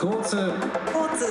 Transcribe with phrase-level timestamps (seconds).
[0.00, 0.36] 交通。
[0.36, 1.26] 交通。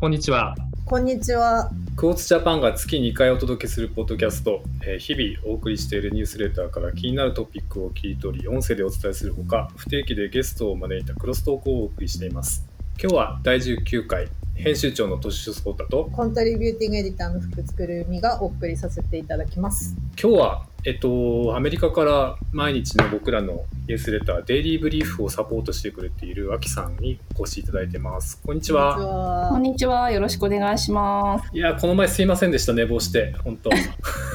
[0.00, 0.56] こんにちは。
[0.84, 1.70] こんにちは。
[1.94, 12.66] クォーツジャパンが月2回お届けするポッドキャスト、えー日々お送りしているニュースレターから気になるトピックを切り取り、音声でお伝えするほか、不定期でゲストを招いたクロストークをお送りしています。
[13.00, 19.94] 今日は第19回、編集長のトシスコータと、コントリビューティングエディターの福津くるみがお送りさせていただきます。
[20.20, 28.40] 今日は、えっと、アメリカから毎日の僕らのニュースレター、デイリーブリーフをサポートしてくれているアキさんにお越しいただいてます。
[28.44, 29.48] こんにちは。
[29.50, 30.10] こんにちは。
[30.10, 31.50] よろしくお願いします。
[31.52, 33.34] いや、この前すいませんでした、寝坊して。
[33.44, 33.70] 本当。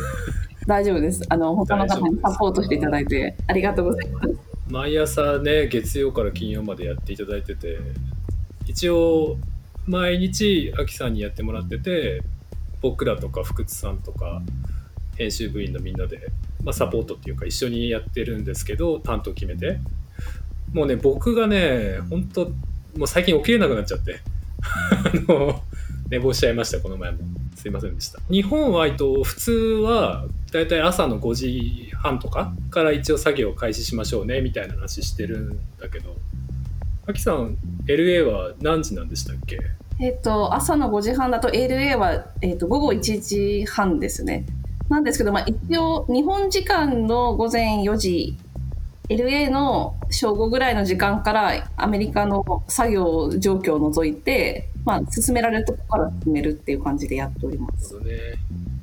[0.67, 1.23] 大丈夫です。
[1.29, 4.55] あの、他の方にサポートしていただいて、ありがとうございます。
[4.69, 7.77] 毎朝ね月曜から金曜までやっていただいてて
[8.67, 9.37] 一応
[9.85, 12.23] 毎日アキさんにやってもらってて
[12.81, 14.41] 僕らとか福津さんとか
[15.15, 16.27] 編集部員のみんなで、
[16.63, 19.79] まあ、サポートっていうか一緒にやってるんですけど担当決めて。
[20.73, 22.49] もうね僕がね本当
[22.97, 24.19] もう最近起きれなくなっちゃって。
[24.61, 25.61] あの
[26.09, 27.19] 寝坊しちゃいましたこの前も。
[27.55, 28.19] すいませんでした。
[28.29, 36.15] 日本はえっと普通はだいたい朝の5時半とかから一応作業を開始しましょうねみたいな話してるんだけど。
[37.07, 39.59] アキさん LA は何時なんでしたっけ？
[39.99, 44.45] えっ、と、朝の5時半だと LA は、えっと午後1時半ですね。
[44.89, 48.37] なんですけど、まあ、一応、日本時間の午前4時、
[49.09, 57.89] LA の正午ぐらいの時間からアメリカの作業状況を除いて、まあ、進められるところから進めるっていう感じでやっております。
[57.89, 58.17] そうね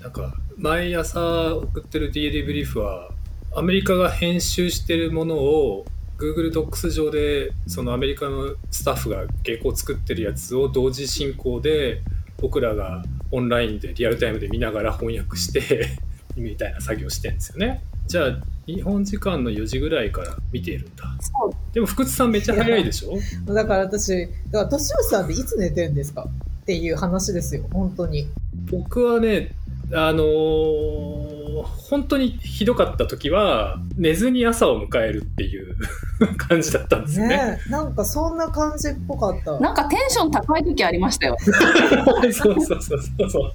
[0.01, 3.11] なんか毎朝送ってる DD ブリーフは
[3.55, 5.85] アメリカが編集してるものを
[6.19, 12.03] Google Docs 上でそのアメリカのスタッフが原稿を作ってるやつを同時進行で
[12.43, 15.87] 僕らがオンラインでリアルタイムで見ながら翻訳して
[16.37, 17.83] みたいな作業してるんですよね。
[18.09, 21.05] じゃあ日本時間の4時ぐらいから見ているんだ。
[21.21, 21.75] そう。
[21.75, 23.17] でも福津さんめっちゃ早いでしょ？
[23.55, 26.29] だから私だから年吉さんっていつ寝てんですか？
[26.63, 28.29] っていう話ですよ本当に。
[28.71, 29.55] 僕はね
[29.93, 35.77] あのー本当にひどかった時は寝ずに朝を迎えるっていう
[36.37, 37.37] 感じだったんですよね。
[37.37, 41.37] ねなんかそんな感じっぽかったなんかテンション高い時ありましたよ。
[41.41, 43.53] そうそうそうそうそう。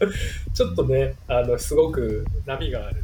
[0.53, 3.03] ちょっとねあのすごく波がある。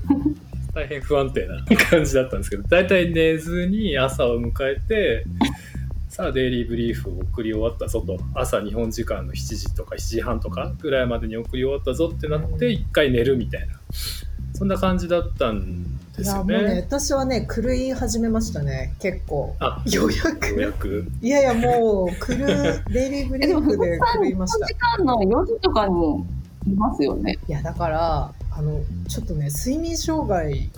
[0.74, 5.24] 大変不安定な感じだったんですけど大体寝ずに朝を迎えて
[6.14, 8.20] さあデイリーブリーフを送り終わったぞと。
[8.36, 13.80] 朝日本時間の7時とか7時半とかぐらいまでに送り終わったぞってなって一回寝るみたいな
[14.54, 15.84] そんな感じだったん
[16.16, 16.82] でいすよやもうねね。
[16.88, 18.94] 私はね狂い始めましたね。
[19.00, 19.56] 結構。
[19.60, 24.66] あようやくようやくいやいやもう狂うデイリーブ リえでも、ーフで福さん、狂いました。
[24.68, 26.24] 時間の4時とかに
[26.68, 27.38] いますよね。
[27.48, 30.70] いやだからあのちょっとね睡眠障害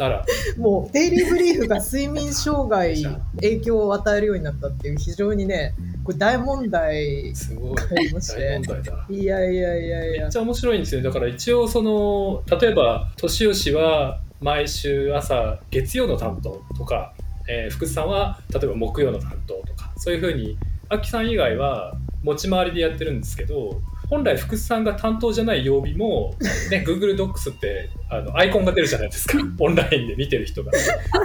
[0.58, 3.04] もうデイリーブリーフが睡眠障害
[3.36, 7.76] 影響を与えるようになったっていう非常にねこれ大問題すごい。
[7.76, 9.06] がありまし大て問題だ。
[9.10, 10.22] いやいやいやいや。
[10.22, 11.02] めっちゃ面白いんですよ。
[11.02, 17.14] だから一応その例えば年吉は毎週朝月曜の担当とか、
[17.48, 20.58] えー福津さんは例えば木曜の担当とかそういうふうに
[20.90, 26.36] アキさん以外は持ち回りでやってるんですけど本来福津さんが担当じゃない曜日も、
[26.70, 29.38] ね、Google Docs ってあのアイコンが出るじゃないですか。
[29.60, 30.72] オンラインで見てる人が。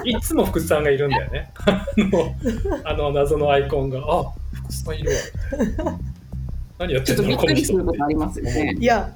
[0.04, 1.52] いつも福津さんがいるんだよね。
[1.66, 2.34] あの
[2.84, 3.98] あの謎のアイコンが。
[3.98, 5.10] あ福津さんいる
[5.84, 5.98] わ。
[6.78, 8.76] 何やってんちょっとびっくりすのこの人ることありますよね。
[8.78, 9.14] いや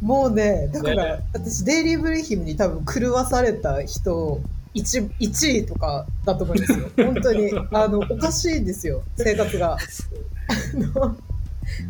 [0.00, 1.24] もうねだから、ね。
[1.32, 4.40] 私デイリーブリーフに多分狂わされた人
[4.74, 6.88] 1, 1位とかだと思うんですよ。
[6.96, 9.76] 本当にあのおかしいんですよ生活が。
[9.76, 11.16] あの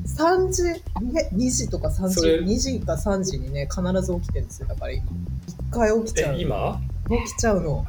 [0.04, 0.82] 3時、ね、
[1.32, 2.40] 2時とか3時それ。
[2.40, 4.68] 2時か3時にね必ず起きてるんですよ。
[4.68, 5.04] だから今。
[5.46, 6.34] 一回起きちゃう。
[6.34, 6.80] え今？
[7.08, 7.84] 起きちゃうの。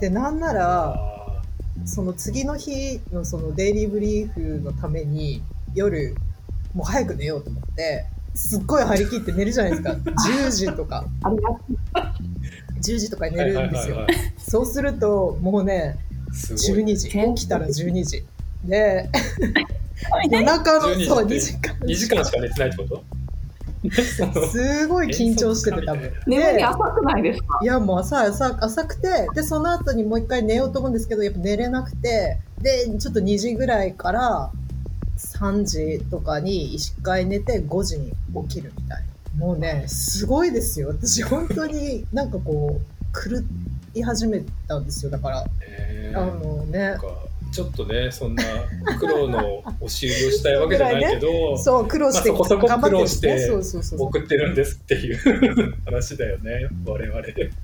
[0.00, 1.42] でなんならあ
[1.84, 5.42] その次の日のそのデイリーブリーフのために
[5.74, 6.14] 夜
[6.72, 9.90] もう早く寝ようと思ってすっごい張り切って寝るじゃないですか。
[10.46, 11.04] 10時とか。
[11.22, 11.60] ありがと
[12.82, 13.96] 10時とかにー寝るんですよ。
[13.96, 14.34] はいはいはいはい。
[14.38, 15.96] そうするともうね
[16.32, 16.84] すごい。
[16.84, 17.08] 12時。
[17.10, 18.24] 健起きたら12時。
[18.64, 19.08] で
[19.40, 19.73] う。
[20.30, 21.76] 夜中の12時そうって2時間。
[21.80, 23.04] 2時間しか寝てないってこと？
[24.48, 26.10] すごい緊張してて多分。
[26.26, 27.58] 眠浅くないですか？
[27.62, 34.50] いやもう浅い浅い浅くてでその後にもう一回寝ようと思うんですけどやっぱ寝れなくてでちょっと2時ぐらいから
[35.18, 38.12] 3時とかに一回寝て5時に
[38.48, 39.04] 起きるみたいな。
[39.46, 40.88] もうねすごいですよ。
[40.88, 43.42] 私本当になんかこう狂
[43.94, 45.10] い始めたんですよ。
[45.10, 46.78] だからえーあのね。
[46.78, 47.06] なんか
[47.54, 48.42] ちょっとねそんな
[48.98, 53.48] 苦労の押し売りをしたいわけじゃないけど そう苦労して、まあ、そこそこ苦労して
[53.96, 57.22] 送ってるんですっていう話だよね我々。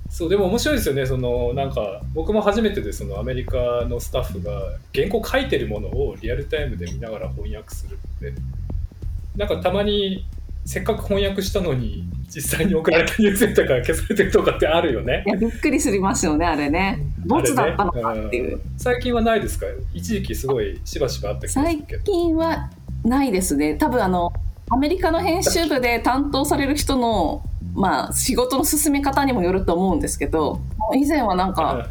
[0.09, 8.33] そうでも面白いですよねそのなんか僕も初めてでそのアメリカのスタッフが原稿書いてるものをリアルタイムで見ながら翻訳するって。
[9.35, 10.25] なんかたまに
[10.65, 12.03] せっかく翻訳したのに
[12.33, 15.23] 実際に送られたニュースレターが消されてるとかってあるよね。
[15.27, 16.99] いやびっくりすりますよねあれね。
[17.25, 18.61] ボツだったのかっていう、ん。
[18.77, 19.65] 最近はないですか？
[19.93, 22.69] 一時期すごいしばしばあった最近は
[23.03, 23.75] ないですね。
[23.75, 24.31] 多分あの
[24.69, 27.43] アメリカの編集部で担当される人の
[27.73, 30.61] まあ仕事の進め方にもよると思うんですけど
[30.95, 31.85] 以前はなんか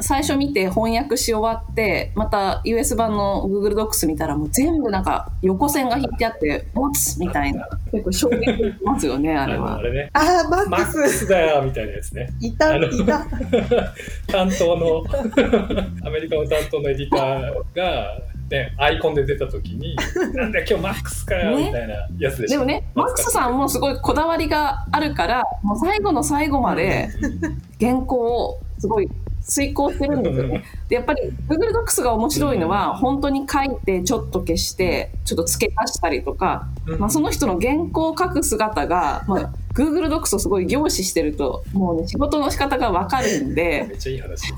[0.00, 7.68] 最初見て翻訳し終わってまた US 版の Google Docs 見たらもう全部なんか横線が引いてあって「ボツ!」みたいな。
[7.92, 9.70] 結構衝撃ますよねあ あれは。
[9.70, 10.10] のあれね。
[10.12, 12.28] ああママックススだよみたいなやつね。
[12.40, 13.26] いたいた。
[14.30, 15.04] 担当の
[16.06, 18.18] アメリカの担当のエディターが、
[18.50, 19.96] ね、アイコンで出た時に
[20.34, 22.58] 「なんだ今日マックスかよ」ねみたいなやつでしょ。
[22.58, 27.08] でもねマックスさんもすごいこだわりがあるからもう最後の最後まで
[27.80, 29.08] 原稿をすごい
[29.50, 30.64] 遂行してるんですよね。
[30.88, 36.68] でやっぱり Google Docs が面白いのは本当に書いてちょっと消してちょっと付け足したりとか、
[36.98, 44.52] まあ、その人の原稿を書く姿が、まあ、Google Docs をすごい凝視してるともうね仕事の仕方がわかるんでめっちゃいい話。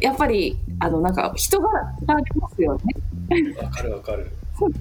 [0.00, 3.54] やっぱりあのなんか人がありますよね。
[3.56, 4.30] わかるわかる。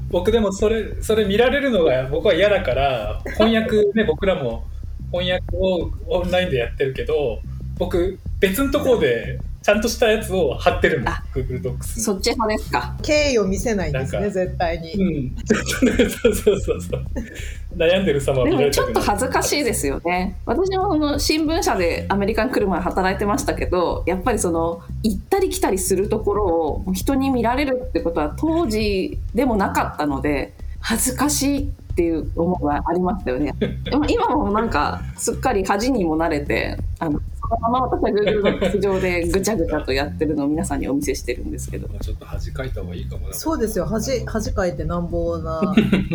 [0.09, 4.65] 僕でもそれそれ見られるのが僕は嫌だから翻訳ね 僕らも
[5.11, 7.39] 翻訳をオンラインでやってるけど
[7.77, 12.95] 僕別のところでちゃんとしたやつを貼ってるのあ Google Docs にそっち派ですか。
[13.01, 15.35] 敬意を見せないんですねなんか絶対に、うん、
[16.09, 17.05] そうそうそうそう。
[17.77, 20.37] 悩んでる様をでもちょっと恥ずかしいですよね。
[20.45, 33.53] 私もその新聞社でアメリカに来る前働いてましたけど、やっぱりその行ったり来たりするところを人に見られるってことは当時でもなかったので、恥ずかしいっていう思いはありましたよね。
[33.59, 41.87] でも今もなんかすっかり恥にも慣れて、あのそのまま私は Google の Docs 上でぐちゃぐちゃとやってるのを皆さんにお見せしてるんですけど。
[41.99, 43.33] ちょっと恥かいた方がいいかもな。
[43.33, 43.85] そうですよ。
[43.85, 45.61] 恥恥かいてなんぼな。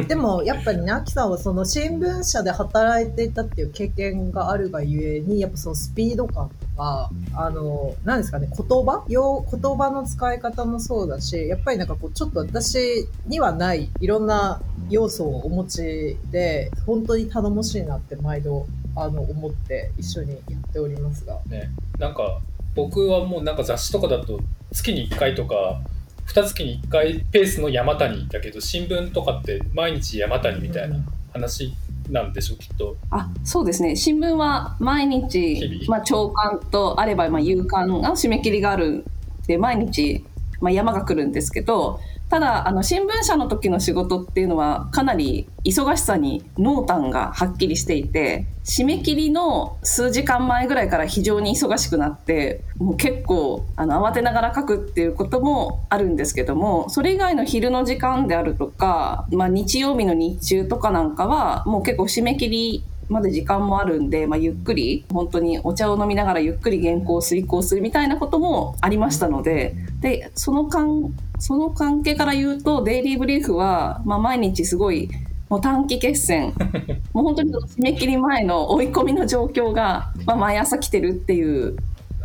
[0.09, 9.05] でもやっぱりねアキさんはその新聞社で働いていたっていう経験があるがゆえにやっぱそのスピード感とかあの何ですかね言葉？
[9.09, 14.61] 用言葉の使い方もそうだしやっぱりなんかこうちょっと私にはないいろんな
[14.91, 18.67] 要素をお持ちで本当に頼もしいなって毎度
[19.03, 21.39] あの思って一緒にやっておりますが。
[21.47, 22.41] ね、なんか
[22.75, 24.41] 僕はもうなんか雑誌とかだと
[24.73, 25.81] 月に1回とか
[26.27, 30.97] 2月に1回ペースの山谷だけど新聞とかって毎日山谷みたいな
[31.33, 31.75] 話
[32.11, 32.97] なんでしょきっと。
[33.11, 33.97] あそうですね。
[33.97, 39.05] 新聞は毎日まあ、朝刊とあればまあ夕刊が締め切りがある
[39.47, 40.25] で毎日、
[40.61, 75.09] まあ、山が来るんですけどただあの新聞社の時の仕事っていうのはかなり忙しさに濃淡がはっきりしていて締め切りの数時間前ぐらいから非常に忙しくなってもう結構あの慌てながら書くっていうこともあるんですけどもそれ以外の昼の時間であるとか、まあ、日曜日の日中とかなんかはもう結構締め切りまで時間もあるんで、まあ、ゆっくり本当にお茶を飲みながらゆっくり原稿を遂行するみたいなこともありましたのででその関その関係から言うとデイリーブリーフは、まあ、毎日すごい
[75.49, 76.53] もう短期決戦。
[77.15, 81.77] もう本当に締め切り前の追い込みの状況が、まあ、毎朝来てるっていう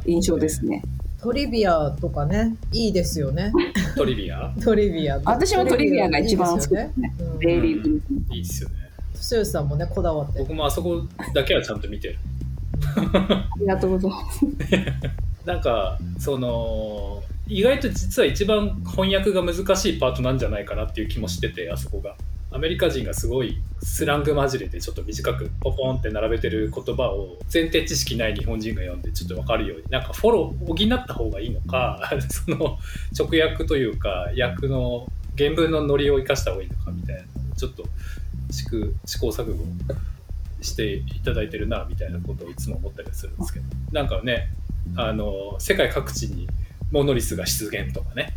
[0.05, 0.83] 印象ですね。
[1.21, 3.53] トリビアとかねいいですよね。
[3.95, 4.53] トリビア？
[4.61, 5.21] トリビア。
[5.23, 7.39] 私もトリビアが一番好きですよね、うん。
[7.39, 8.75] デイリーブリーフいいですよね。
[9.15, 10.39] 年吉さんもねこだわって。
[10.39, 11.01] 僕もあそこ
[11.33, 12.17] だけはちゃんと見てる。
[13.13, 14.45] ありがとうございます。
[15.45, 22.15] なんかその意外と実は一番翻訳が難しいパートなんじゃないかなっていう気もしててあそこが。
[22.53, 32.77] アメリカ人がすごいスラング混じりでちょっと短くポポンって並べてる言葉を前提知識ない日本人が読んでちょっと分かるようになんかフォロー補った方がいいのか その
[33.17, 37.23] 直訳というか訳の原文のノリを生かした方がいいのかみたいな。
[37.55, 37.83] ちょっと
[38.51, 38.65] 試
[39.05, 39.63] 試行錯誤
[40.61, 43.65] していただいてるなみたいなことをいつも思ったりするんですけど。
[43.91, 44.49] なんかね
[44.95, 46.47] あの世界各地に
[46.93, 48.35] モノリスが出現とかね。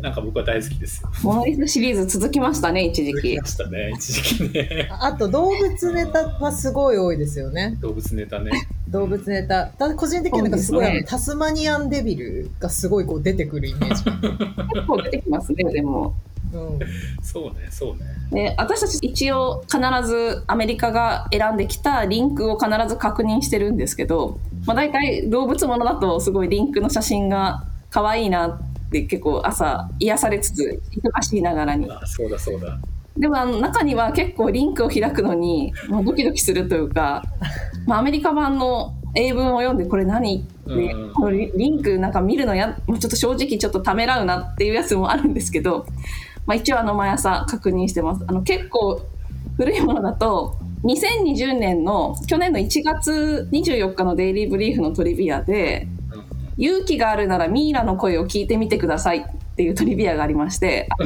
[0.00, 1.10] なんか僕は大好きですよ。
[1.24, 3.14] モノリスシリーズ続きましたね、一時期。
[3.14, 3.46] 続きま。
[3.46, 4.88] したね一時期ね。
[4.92, 7.76] あと動物ネタはすごい多いですよね。
[7.80, 8.52] 動物ネタね。
[8.88, 9.66] 動物ネタ。
[9.66, 16.14] ただ個人的になんかすごいねあのタスマニアンデビルがすごいこう出てくるイメージ、結構出てきますね、でも。
[16.52, 16.78] うん、
[17.22, 18.04] そうねそうね。
[18.30, 27.64] で私たち一応必ずアメリカが選んできたリンクを必ず確認してるんですけど、まあ、大体動物ものだとすごいリンクの写真が
[27.96, 28.60] 可愛いな
[28.90, 31.90] で結構朝癒されつつ忙しいながらに。
[31.90, 32.78] あそうだそうだ。
[33.16, 37.22] でもあの中には結構リンクを開くのにもうドキドキするというか、
[37.88, 40.40] まあ、アメリカ版の英文を読んでこれ何？
[40.40, 41.12] って、うん。
[41.14, 45.86] このリリンクなんか見るのやもうちょっと正直ちょっとためらうなっていうやつもあるんですけど、
[46.44, 48.22] まあ、一応あの毎朝確認してます。
[48.26, 49.00] あの結構
[49.56, 55.95] 古いものだと2020年の去年の1月24日のデイリーブリーフのトリビアでうん
[56.58, 59.24] 勇気があるならミイラの声を聞いてみてくださいっ
[59.56, 60.88] ていうトリビアがありまして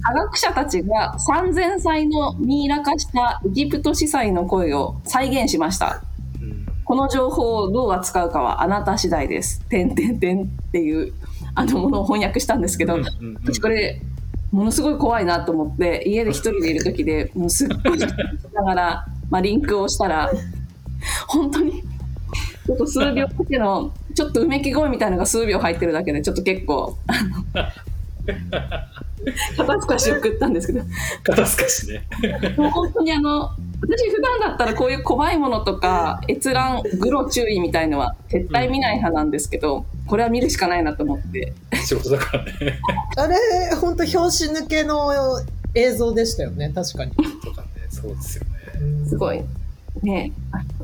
[0.00, 6.02] 科学者たちが3000歳のミイラ化したエジプト司祭の声を再現しました。
[6.40, 9.60] うんこの情報をどう扱うかはあなた次第です。
[9.62, 11.12] てんてんてんっていう
[11.54, 12.98] あのものを翻訳したんですけど、
[13.44, 14.02] 私これ
[14.50, 18.06] ものすごい怖いなと思って家で一人でいる時でもうすっごいし
[18.52, 20.30] ながら、まあ、リンクをしたら
[21.26, 21.82] 本当に
[22.66, 27.64] ちょっと数秒だけのちょっとうめき声みたいなのが数秒入ってるだけでちょっと結構あの
[29.56, 30.80] 肩透かしを食ったんですけど。
[31.22, 32.04] 肩透かしね。
[32.56, 33.50] もう本当にあの
[33.80, 41.52] 私普段だったらこういう怖いものとか閲覧グロ注意みたいのは絶対見ない派なんですけど、これは見るしかないなと思って。
[41.84, 42.80] 仕事だからね。
[43.16, 43.36] あれ、
[43.76, 45.12] 本当表紙抜けの
[45.74, 47.12] 映像でしたよね、確かに。
[47.12, 47.68] とかね。
[47.88, 49.08] そうですよね。
[49.08, 49.42] すごい。
[50.02, 50.32] ね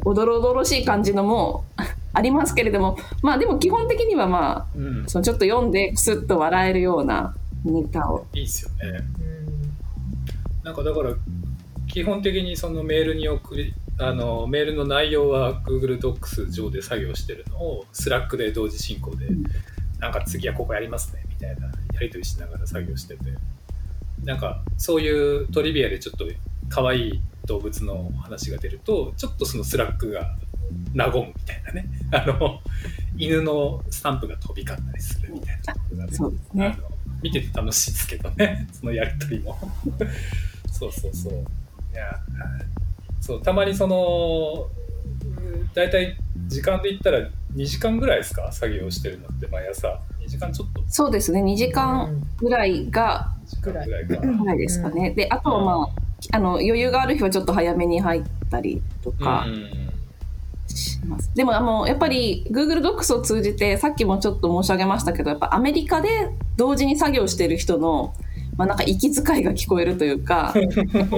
[0.05, 1.65] おどろおどろしい感じのも
[2.13, 5.05] ありますけれどもまあでも基本的にはまうん。
[5.05, 7.35] あそのちょっと読んでクスッと笑えるような
[7.65, 8.27] ネタを。
[8.33, 8.99] いいですよね。
[9.21, 10.65] うん。
[10.65, 11.15] なんかだから
[11.87, 19.45] 基本的にそのメールに送りあのメールの内容は Google Docs 上で作業してるのを Slack で同時進行で、ん。
[19.99, 23.25] なんか次はここやりますねみたいなやり取りしながら作業してて。
[24.25, 26.27] なんかそういうトリビアでちょっと
[26.69, 30.37] 可愛い動物の話が出るとちょっとその Slack が
[30.95, 31.89] 和むみたいなね。
[32.13, 32.61] あの
[33.17, 35.75] 犬のスタンプが飛び交ったりするみたいな。
[35.75, 36.79] ところがねそうですね。
[37.23, 38.67] 見てて楽しいですけどね。
[38.73, 39.59] そのやり取りも。
[40.71, 41.33] そうそうそう。
[41.33, 42.21] いやはい。
[43.21, 44.69] そうたまにその
[45.75, 48.51] だいたい時間で言ったら2時間ぐらいですか？
[48.53, 50.01] 作業してるのって毎朝。
[50.21, 50.83] 2時間ちょっと。
[50.89, 51.43] そうですね。
[51.43, 54.17] 2時間ぐらいが2時間ぐらいか。
[54.17, 55.89] ぐらいですかね、であとはまあ
[56.33, 59.88] あの余裕がある日はちょっと早めに入ったりとか、うんうんうん
[60.79, 68.15] しますでもあのやっぱり Google Docs を通じてさっきもちょっと申し上げましたけどやっぱアメリカで同時に作業してる人の、
[68.57, 70.55] まあ、なんか息遣いが聞こえるというか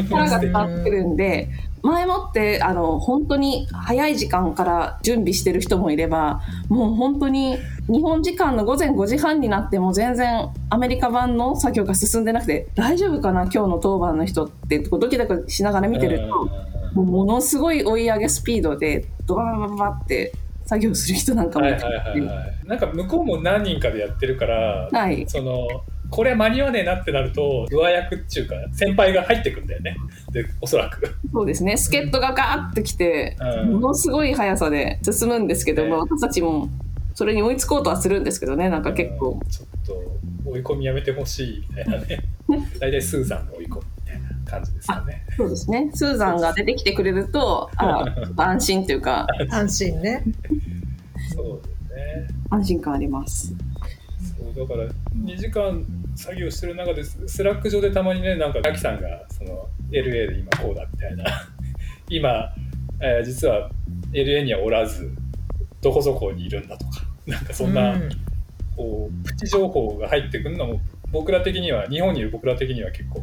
[0.09, 1.49] 力が伝わってるんで
[1.83, 7.57] 前もってあの本当に早い時間から準備してる人もいればもう本当に
[7.88, 16.40] 日本時間の午前5時半になっても全然アメリカ版の作業が進んでなくて大丈夫かな今日の当番の人ってドキドキしながら見てると。
[16.43, 20.33] うんもうものすごい追い上げスピードでドバババババって
[20.67, 22.67] 作業する人なんかもはいはいはいはい。
[22.67, 25.25] なんか向こうも何人かでやってるからはい。
[25.29, 25.67] その
[26.11, 29.97] これ間に合わねえなってなると上役っていうか先輩が入ってくんだよね。
[30.33, 31.17] でおそらく。
[31.33, 31.77] そうですね。
[31.77, 33.73] 助っ人がガーッと来て、うん。
[33.75, 35.89] ものすごい速さで進むんですけどね。
[35.89, 36.69] も、私たちも
[37.15, 39.41] それに追いつこうとはするんですけどねなんか結構。
[39.43, 39.49] うん。
[39.49, 42.19] ちょっと追い込みやめてほしいみたいなね。
[42.81, 43.80] 大体スーザンの追い込
[44.50, 45.25] 感じですかね。
[45.37, 45.90] そうですね。
[45.95, 48.04] スーザンが出てきてくれるとあら
[48.37, 49.26] 安心というか。
[49.50, 50.25] 安心ね。
[51.35, 52.28] そうですね。
[52.50, 53.54] 安心感あります。
[54.37, 55.85] そうだから2時間
[56.16, 61.25] 作業してる中でススラック上でたまにねなんかアキさんがその LA で今こうだみたいな。
[62.11, 62.52] 今、
[63.00, 63.71] えー実は
[64.12, 65.12] LA にはおらず
[65.80, 67.07] どこそこにいるんだとか。
[67.26, 68.09] なんかそんな、うん。
[68.76, 70.80] こうプチ情報が入ってくるのも
[71.12, 73.23] 僕ら的には日本にいる僕ら的には結構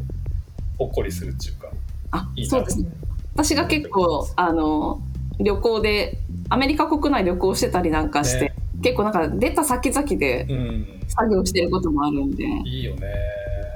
[0.78, 1.72] ほっこりするっていうか
[2.12, 2.50] あいいな。
[2.50, 2.90] そうですね。
[3.34, 5.02] 私が結構あの
[5.40, 6.20] 旅行で
[6.50, 8.56] アメリカ国内旅行してたりなんかして、ね。
[8.82, 10.88] 結構なんか出た先々でうん。
[11.10, 13.08] 作業してることもあるんで、いいよね。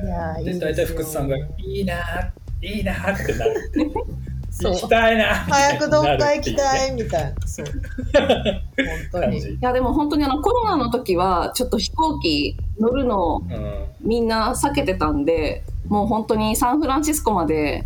[0.04, 3.72] いやーいいで大体福津さんが「いいなーいいなー」ってなる
[4.52, 4.74] そう。
[4.74, 7.48] 行きたいなー早くどっか行きいたいみたいな。
[7.48, 7.66] そう。
[9.12, 9.40] 本当に。
[9.40, 13.86] いやでも本当にあのコロナの時はちょっと飛行機乗るのをうん。
[14.02, 17.84] みんな避けてたんでもう本当にサンフランシスコまで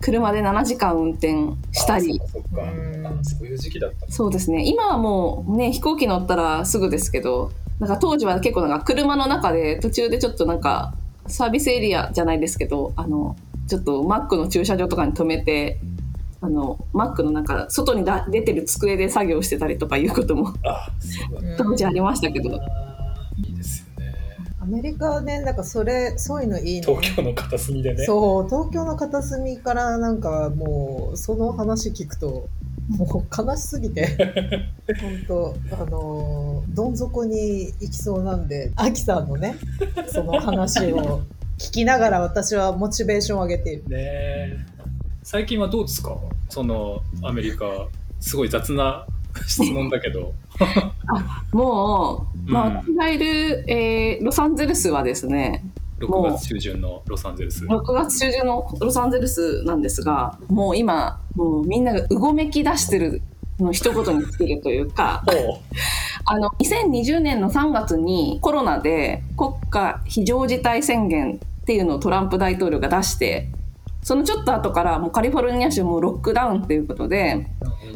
[0.00, 1.32] 車で7時間運転
[1.70, 2.20] したり。
[2.20, 3.06] あそうん。
[3.06, 4.12] あそういう時期だったの。
[4.12, 4.64] そうですね。
[4.66, 10.94] 今はもうね飛行機乗ったらすぐですけどなんか当時は結構なんか車の中で途中でちょっとなんか
[11.28, 13.36] サービスエリアじゃないですけどあの
[13.68, 15.78] ちょっとマックの駐車場とかに止めて
[16.40, 20.52] あのマックのなんか外にだ出てる机で作業してたりとかいうことも
[21.58, 22.60] 当時ありましたけど、
[24.66, 26.86] アメリカはね、なんかそれ、そういうのいいね。
[26.86, 32.48] 東京の片隅でねそう、東京の片隅からなんかもう、その話聞くと、
[32.88, 34.16] もう悲しすぎて、
[35.00, 39.54] 本当あのー、どん底に行きそうなんで、アキさんのね、
[40.08, 41.22] その話を
[41.58, 43.88] 聞きながら私はモチベーションを上げている。
[43.88, 44.66] ね
[45.22, 46.16] 最近はどうですか？
[46.48, 47.88] そのアメリカ
[48.20, 49.06] すごい雑な
[49.46, 50.32] 質問だけど。
[51.52, 52.76] もう、まあ、うん。
[52.76, 55.64] 私がいる、えーロサンゼルスはですね、
[56.00, 57.64] 6月中旬のロサンゼルス。
[57.64, 63.22] 6月中旬のロサンゼルスなんですが、もう今、もうみんながうごめき出してる
[63.58, 65.58] の一言に尽きるというか、お
[66.28, 73.48] あの、2020年の3月にコロナで国家非常事態宣言っていうのをトランプ大統領が出して、
[74.06, 77.48] そのちょっと後からもうカリフォルニア州もロックダウンっていうことで、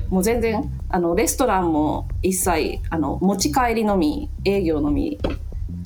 [0.08, 5.20] もう全然、あの、レストランも一切、あの、持ち帰りのみ、営業のみ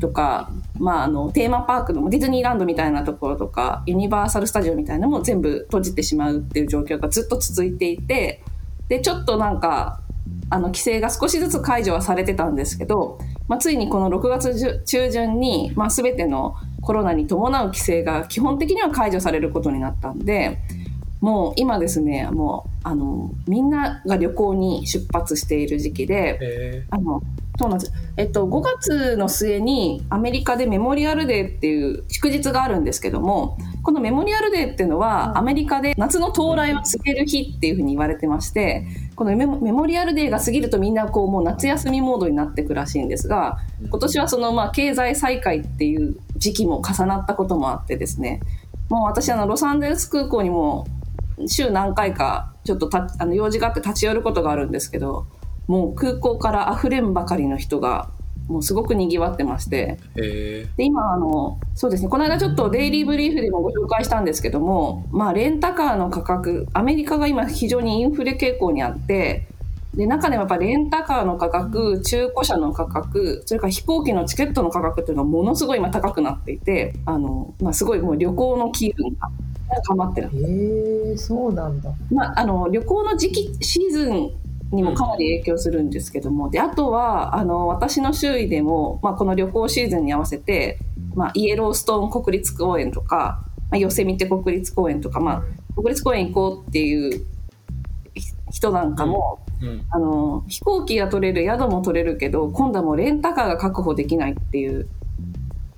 [0.00, 8.42] とか、まあ、あの、テーマパークのディズニーランドみたいなところとか、ユニバーサル・スタジオみたいなのも全部閉じてしまうっていう状況がずっと続いていて、
[8.88, 10.00] で、ちょっとなんか、
[10.48, 20.58] あの、規制が少しずつ解除はされてたんですけど、まあ、ついにこの6月中旬に、まあ、全てのコロナに伴う規制が基本的には解除されることになったんで、
[21.20, 26.86] もう今ですね、もう、あの、みんなが旅行に出発している時期で、え。
[26.90, 27.22] あの、
[27.58, 27.92] そうなんです。
[28.16, 48.40] えっと、5月の末にアメリカでメモリアルデーっていう祝日があるんですけども、このメモリアルデーっていうのはアメリカで夏の到来を告げる日っていうふうに言われてまして、このメモメモリアルデーが過ぎるとみんなこうもう夏休みモードになってくらしいんですが、今年はそのまあ経済再開っていう時期も重なったこともあってですね、
[48.90, 50.86] もう私あのロサンゼルス空港にも
[51.46, 55.26] 週何回かちょっとたあの用事があって立ち寄ることがあるんですけど、
[55.68, 58.10] もう空港から溢れんばかりの人が
[58.46, 60.68] もうすごく賑わってまして、え。
[60.76, 62.10] で今あのそうですね。
[62.10, 69.48] この間ちょっとデイリーブリーフでもご紹介したんですけども、まあ、レンタカーの価格アメリカが今非常にインフレ傾向にあって
[69.94, 79.30] で中でもやっぱレンタカーの価格中古車の価格それから飛行機のチケットの価格っていうのがものすごい今高くなっていてあの、まあ、すごいもう旅行の機運が
[79.86, 81.90] 高まってる、へえそうなんだ。
[82.10, 84.30] まあ、あの旅行の時期シーズン
[84.72, 90.78] にもかなり影響するんですけども、であとはあの私の周囲でも、まあ、この旅行シーズンに合わせて、
[91.14, 95.42] まあ、イエローストーン国立公園とか、まあ、ヨセミテ国立公園とか、まあ、
[95.74, 97.26] 国立公園行こうっていう
[98.14, 99.86] ひ人なんかも、うん。
[99.90, 104.88] あの飛行機が取れる宿も取れるけど今度はもうレンタカーが確保できないっていう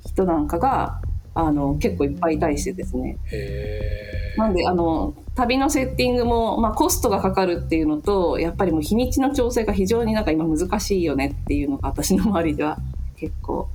[0.04, 1.00] 人なんかが
[1.34, 3.18] あの結構いっぱいいたりしてですね。
[3.30, 12.78] へなんであの旅のセッティングも、まあ、コストがかかるっていうのとやっぱりもう日にちの調整が非常になんか今難しいよねっていうのが私の周りでは
[13.16, 13.68] 結構。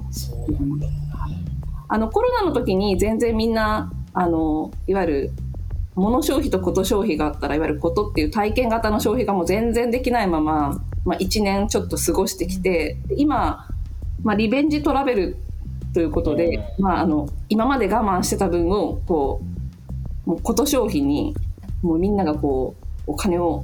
[1.87, 5.31] あのコロナの時に全然みんなあのいわゆる
[5.95, 13.67] 物消費とこと消費があったらいわゆることっていう体験型の消費がもう全然できないまま、まあ、1年ちょっと過ごしてきて今、
[14.23, 15.37] まあ、リベンジトラベル
[15.93, 19.41] ということで、まあ、あの今まで我慢してた分をこ
[20.25, 21.35] うもうこと消費に
[21.81, 22.75] もうみんながこ
[23.07, 23.63] うお金を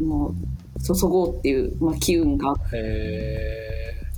[0.00, 0.34] も
[0.76, 2.54] う注ごうっていう、まあ、機運が。
[2.72, 3.66] へ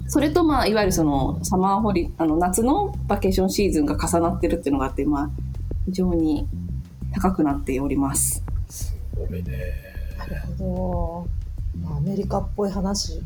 [0.08, 5.30] それとまあいわゆるそのサマーホリあの夏のバケーションシーズンが重なってるっていうのがあってまあ
[5.84, 6.48] 非常に
[7.12, 8.42] 高くなっております。
[8.68, 9.52] えすごいね
[10.18, 11.26] なるほ
[11.82, 11.86] ど。
[11.88, 13.18] まあアメリカっぽい話。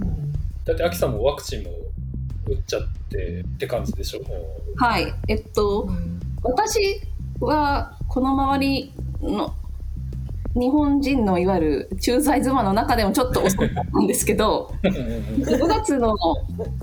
[0.00, 0.32] うん
[0.64, 1.70] だってアキさんもワクチンも
[2.46, 4.20] 打っちゃってって感じでしょ？
[4.76, 5.88] はい、えっと
[6.42, 7.00] 私
[7.40, 9.54] はこの周りの
[10.54, 16.16] 日本人のいわゆる駐在妻の中でもちょっと遅かったんですけど5月の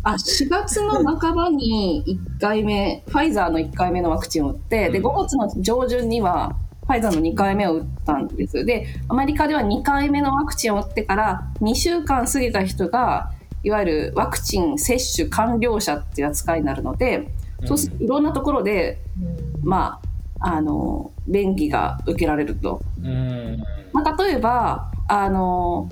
[0.04, 2.04] あ4月の半ばに
[2.38, 8.64] 1回目ファイザーの1回目のワクチンを打ってで5月の上旬にはファイザーの2回目を打ったんです。
[8.64, 17.28] でアメリカでは2回目のワクチンを打ってから2週間過ぎた人がいわゆるワクチン接種完了者っていう扱いになるので、
[17.66, 19.70] そうするといろんなところでうん。
[19.70, 20.07] まあ、
[20.40, 22.82] あの、便宜が受けられると。
[23.04, 23.64] うん。
[23.94, 25.90] まあ、例えば、あの、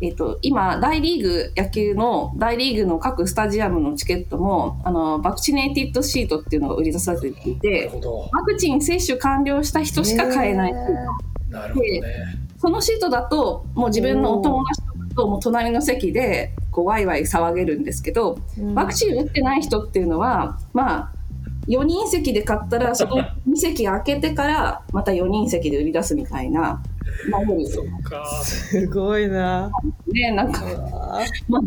[0.00, 7.88] えっと、今、大リーグ、野球の大リーグの各スタジアムのチケットも、あの、バクチネイティッドシートっていうのが売り出されていて、
[8.32, 10.72] ワクチン接種完了した人しか買えない。
[10.72, 10.74] へ
[11.50, 12.02] なるほどね。
[12.58, 14.82] そのシートだと、もう自分のお友達
[15.14, 21.12] ともう隣の席で、こう、ワイワイ騒げるんですけど、ーワクチン打ってない人っていうのは、まあ、
[21.68, 26.82] 4人席で買ったら、その2席開けてから、また4人席で売り出すみたいな、
[27.30, 28.24] まあ、夜そっか。
[28.44, 29.70] すごいな。
[30.12, 30.68] ね、なんか、う
[31.52, 31.62] わ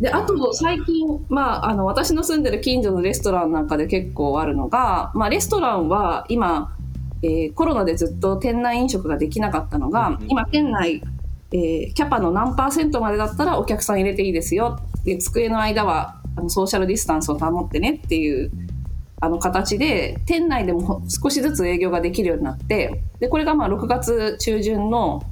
[0.00, 6.74] で、あと、最近、まあ、あの、私の住んでる近所のレストランなんかで結構あるのが、まあ、レストランは今、
[7.22, 10.30] えーコロナでずっと店内飲食ができなかったのが、うんうん。
[10.30, 11.02] 今店内、
[11.52, 18.50] えーキャパの何パーセントまでだったらお客さん入れていいですよで机の間はあのソーシャルディスタンスを保ってねっていう
[19.20, 25.22] あの形で店内でも少しずつ営業ができるようになってでこれがまあ6月中旬の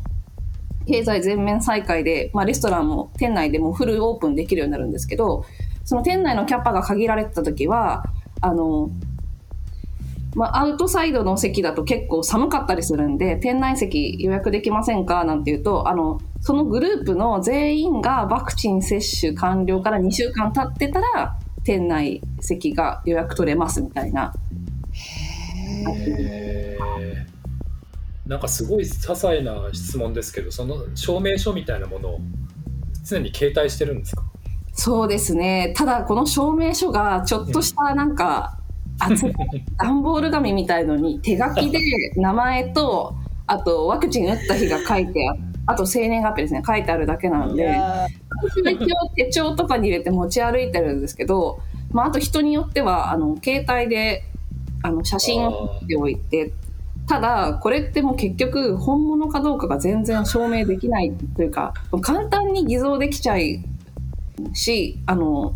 [0.87, 5.45] 経済全面再開で、まあ、レストランも店内でもフルオープンできるようになるんですけど
[5.85, 8.05] その店内のキャパが限られてた時は
[8.41, 8.91] あの、
[10.37, 24.33] まあ、アウトサイドの席だと結構寒かったりするんで店内席予約できませんかなんて言うとあのそのグループの全員がワクチン接種完了から2週間経ってたら店内席が予約取れますみたいな。
[24.95, 27.27] へー。
[28.29, 32.19] なんかすごい些細な質問ですけどその証明書みたいなものを
[33.05, 34.23] 常に携帯してるんですか？
[34.79, 35.73] そうですね。
[35.75, 38.59] ただ、この証明書が、ちょっとしたなんか、
[38.99, 39.33] 厚い。
[39.79, 41.79] 段ボール紙みたいのに、手書きで
[42.17, 43.15] 名前と、
[43.47, 54.23] あと、ワクチン打った日が書いてああと、生年月日ですね、書いてあるだけなので、私は一応手帳とかに入れて持ち歩いてるんですけど、まあ、あと人によっては、あの、携帯で、
[54.83, 56.53] あの、写真を撮っておいて、
[57.09, 63.65] ただ、これってもう結局、本物かどうかが全然証明できないというか、簡単に偽造できちゃい
[64.55, 65.55] し、あの、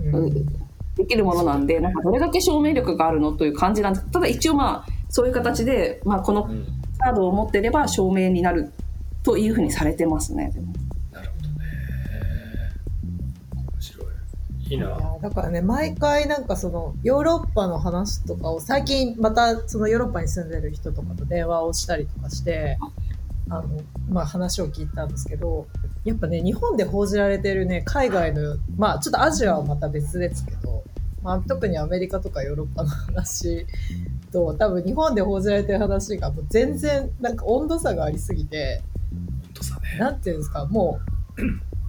[0.00, 0.65] ーうん
[0.96, 6.66] できるものなんで、なんかどれだけ証明力があるのという感じなんですただ一応まあ、そういう形で、まあ、このうん。
[6.98, 8.72] カードを持ってれば証明になる
[9.22, 10.52] というふうにされてますね。
[11.12, 11.56] なるほどね。
[13.54, 14.06] 面白い。
[14.68, 22.78] いいいなやだからね毎回なんかそのヨーロッパの話とかを最近またそのヨーロッパに住んでる人とかと電話をしたりとかして
[23.48, 25.66] あの、まあ、話を聞いたんですけど
[26.04, 30.82] やっぱね日本で報じられてるね海外のまあちょっとアジアはまた別ですけど、
[31.22, 33.66] まあ、特にアメリカとかヨーロッパの話
[34.32, 38.82] と多分日本で報じられてる話がもう全然なんか温度差がありすぎて。
[39.12, 41.00] 本当さねなんていうんですか、も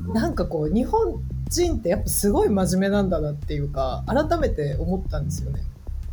[0.08, 5.62] う、 なんかこう、日本人ってやっぱすごい真面目なんだなっていうか、改めて思ったんですよね。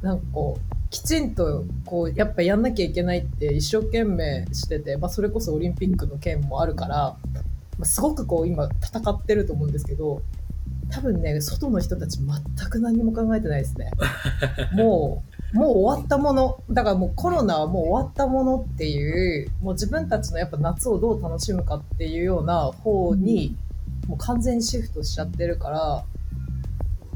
[0.02, 7.16] なんかこう、きちんと、こう、やっぱやんなきゃいけないって一生懸命してて、まあそれこそオリンピックの件もあるから、
[7.76, 10.22] まあ、すごくこう今戦ってると思うんですけど、
[10.90, 13.90] 多分ね、外の人たち全く何も考えてないですね。
[14.76, 16.62] もう、もう終わったもの。
[16.70, 23.56] だからもうコロナはもう終わったものっていう、もう自分たちのやっぱ夏をどう楽しむかっていうような方に、
[24.06, 26.04] もう完全にシフトしちゃってるから、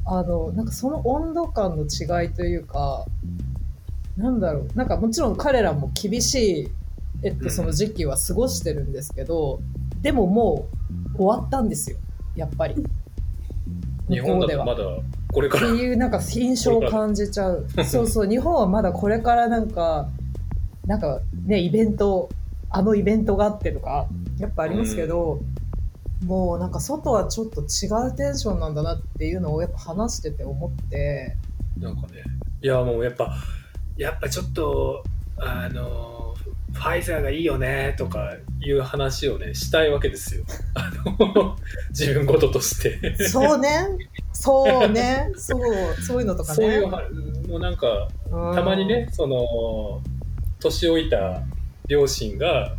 [0.04, 3.04] あの、なんかその温度感の違いというか、
[4.18, 4.76] なんだろう。
[4.76, 6.68] なんかもちろん彼らも厳しい、
[7.22, 9.60] えっと、うんその時期は過ごしてるんですけど、
[10.02, 10.68] でもも
[11.14, 11.98] う終わったんですよ。
[12.34, 12.74] やっぱり。
[14.08, 14.82] 日本だとまだ
[15.32, 17.66] これからっていうなんか印象を感じちゃう。
[17.84, 20.08] そうそう、日本はまだこれからなんか、
[20.86, 22.28] なんかね、イベント、
[22.70, 25.40] あのイベントがあってとか、やっぱありますけど、
[26.24, 31.36] もうなんか外はちょっと違うテンションなんだなっていうのをやっぱ話してて思って、
[31.78, 32.24] なんかね
[32.60, 33.36] いやもうやっぱ
[33.98, 35.02] やっぱちょっと
[35.36, 36.34] あの
[36.72, 40.44] ファイザーがいいよねとかいう話をねしたいわけですよ。
[41.90, 43.16] 自分事として。
[43.28, 43.88] そうね、
[44.32, 46.56] そうね、そう、そういうのとかね。
[46.56, 47.02] そういうは
[47.48, 48.54] もうなんかうん。
[48.54, 50.00] たまにね、その
[50.60, 51.42] 年老いた
[51.88, 52.76] 両親が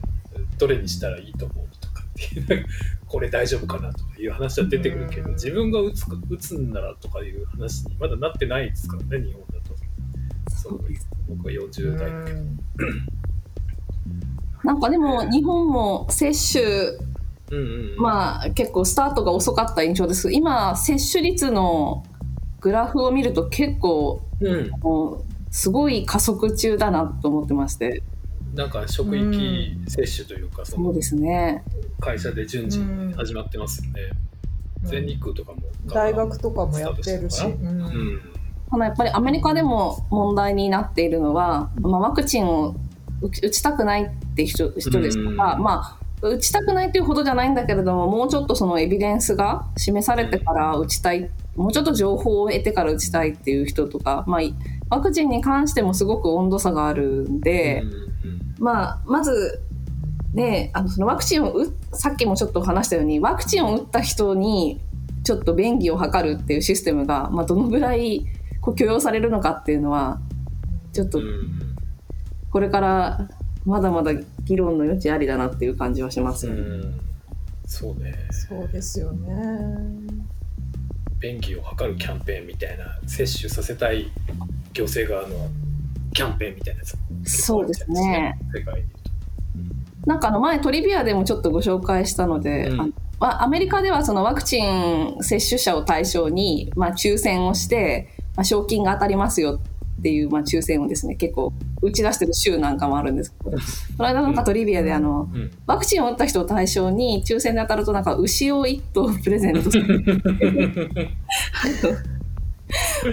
[0.57, 2.65] どれにしたらいいと思うとかっていう
[3.07, 5.33] これ大丈夫かなとかいう話は出てくるけどうん。
[5.33, 9.68] 自分が打つか打つんならとかいう話にまだなってないですからね日本だと
[10.59, 10.79] そう
[11.29, 12.59] 僕は40代だけどうん。
[14.63, 17.97] なんかでも日本も接種、うんうんうん。
[17.97, 20.23] まあ結構スタートが遅かった印象です。
[20.23, 22.03] けど今接種率の
[22.59, 24.69] グラフを見ると結構うん。
[24.81, 28.03] もうすごい加速中だなと思ってまして。
[28.53, 31.63] なんか職域接種というかそうですね。
[32.01, 33.13] 会社で順次うん。
[33.13, 34.01] 始まってますよね。
[34.83, 37.45] 全日空とかも大学とかもやってるし。
[37.45, 38.38] うん
[38.71, 42.75] ただやっぱりアメリカでも問題になっているのは、まあ、ワクチンを
[43.21, 45.63] 打ちたくないって人人ですとか、うん。
[45.63, 54.53] まあ打ちたくないというほどじゃないんだけれどももうちょっとそのエビデンスが示されてから打ちたいもうちょっと情報を得てから打ちたいっていう人とか、まあ、い
[54.89, 57.83] ワクチンに関してもすごく温度差があるんで、
[58.59, 59.61] まあ、まず、
[60.33, 64.79] ね、あのそのワクチンを打っさっきもちょっと話したようにワクチンを打った人に
[65.23, 68.25] ちょっと便宜を図るっていうシステムが、まあ、どのぐらい
[68.61, 70.19] こう許容されるのかっていうのは
[70.93, 71.21] ちょっと
[72.51, 73.29] これから
[73.65, 74.11] まだまだ
[74.43, 76.61] 議論の余地ありだなっていう感じはしますよね。
[76.61, 76.99] うん
[77.69, 79.29] そうねそうですよね。
[81.19, 84.09] 便宜を図るキャンペーンみたいな接種させたい
[84.73, 85.49] 行政側の
[86.13, 88.39] キャンペーンみたいなやつもそうですね。
[88.51, 88.87] 世界に
[90.05, 98.07] なんかあの前トリビアでもちょっとご紹介したので、うんアメリカではそのワクチン接種者を対象に、まあ、抽選をして、
[98.39, 99.59] まあ、賞金が当たりますよ
[99.99, 103.35] っていう、まあ、抽選をですね結構打ち出してる州なんかもあるんです。
[103.43, 103.57] けどこ
[103.99, 105.51] の間なんかトリビアであのうん。
[105.67, 110.05] ワクチンを打った人を対象に抽選で当たるとなんか牛を1頭プレゼントする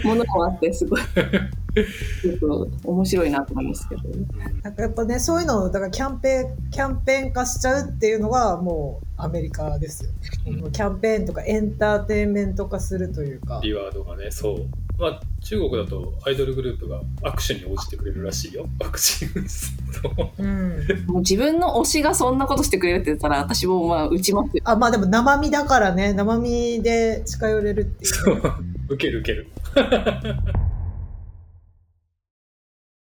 [0.05, 4.03] ものもあってすごいちょっと面白いなと思いますけど。
[4.63, 10.17] なんかやっぱね、そういうのを、だからキャンペーン、キャンペーン化しちゃうっていうのがもうアメリカですよね。
[10.63, 13.61] うんキャンペーンとかエンターテインメント化するというか。
[13.63, 14.67] リワードがねそう
[14.99, 20.87] まあ中国だとアイドルグループが握手に応じてくれるらしいよワクチン打つとうん。
[21.07, 24.63] もう自分の推しがそんなことしてくれるって言ったら私もまあ打ちますよ。
[24.65, 28.13] あ、まあでも生身だからね、生身で近寄れるっていう。
[28.13, 28.43] そう
[28.89, 29.49] 受ける受ける。